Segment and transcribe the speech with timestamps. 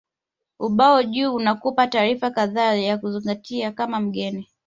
[0.59, 4.47] Ubao juu unakupa taarifa kadhaa za kuzingatia kama mgeni